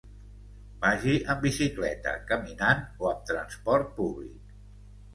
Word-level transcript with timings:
Vagi 0.85 1.17
amb 1.33 1.45
bicicleta, 1.49 2.15
caminant 2.33 2.85
o 3.05 3.13
amb 3.13 3.25
transport 3.31 3.97
públic. 4.03 4.61